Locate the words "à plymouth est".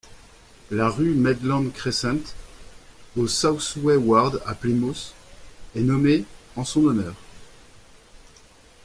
4.47-5.81